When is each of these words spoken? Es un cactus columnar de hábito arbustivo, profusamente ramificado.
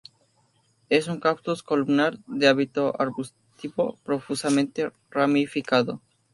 Es 0.89 1.07
un 1.07 1.19
cactus 1.19 1.61
columnar 1.61 2.17
de 2.25 2.47
hábito 2.47 2.95
arbustivo, 2.99 3.99
profusamente 4.03 4.91
ramificado. 5.11 6.01